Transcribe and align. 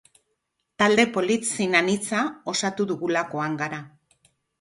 Talde 0.83 1.03
polit 1.17 1.45
zein 1.55 1.77
anitza 1.79 2.21
osatu 2.53 2.87
dugulakoan 2.93 3.59
gara. 3.61 3.83